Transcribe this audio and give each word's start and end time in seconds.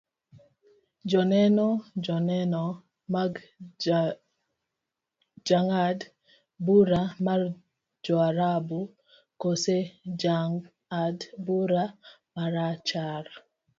joneno, 1.09 1.67
joneno 2.05 2.63
mag 3.13 3.33
jang'ad 5.47 5.99
bura 6.65 7.01
mar 7.25 7.41
joarabu 8.05 8.79
kose 9.41 9.77
jang'ad 10.21 11.17
bura 11.45 11.83
marachar 12.35 13.25